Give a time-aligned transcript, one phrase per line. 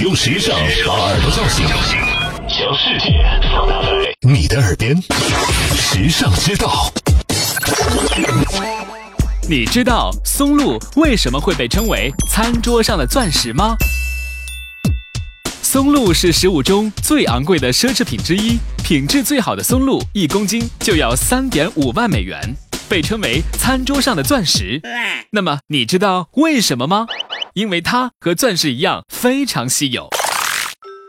[0.00, 1.66] 用时尚把耳朵叫醒，
[2.48, 3.88] 将世界放大在
[4.22, 4.96] 你的耳边。
[5.76, 6.90] 时尚之道，
[9.46, 13.76] 你知道松露为什么会被称为餐桌上的钻石吗？
[15.60, 22.40] 松露是食物中最昂贵的奢侈品之一，品质最好的松露一公斤就要三点五万美元，
[22.88, 24.80] 被称为餐桌上的钻石。
[25.32, 27.06] 那么你知道为什么吗？
[27.54, 30.08] 因为它和钻石一样非常稀有。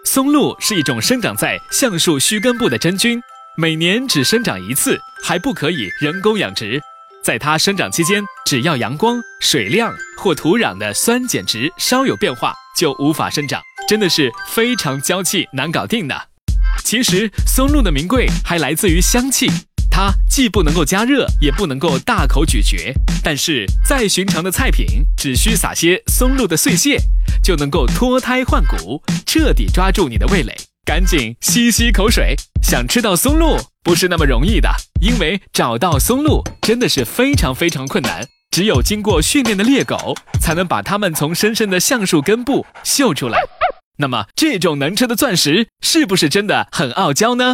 [0.04, 3.22] 松露是一种生长在橡树须根部的真菌，
[3.58, 6.82] 每年只生长一次，还不可以人工养殖。
[7.24, 16.30] 在它生长期间，只要阳光、水量或土壤的酸碱值稍有变化，就无法生长，真的是非常娇气难搞定的。
[16.84, 19.50] 其实松露的名贵还来自于香气。
[20.02, 22.92] 它既不能够加热，也不能够大口咀嚼，
[23.24, 26.98] 但是再寻常的菜品，只需撒些松露的碎屑，
[27.44, 30.58] 就能够脱胎换骨，彻底抓住你的味蕾。
[30.84, 34.68] 赶紧吸吸口水，想吃到松露不是那么容易的，
[35.02, 43.40] 因为找到松露真的是非常非常困难，只有经过训练的猎狗才能把它们从深深的橡树根部嗅出来。
[44.00, 47.54] 那么这种能吃的钻石是不是真的很傲娇呢？